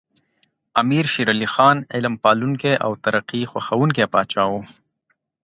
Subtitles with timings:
[0.81, 4.53] امیر شیر علی خان علم پالونکی او ترقي خوښوونکی پاچا و.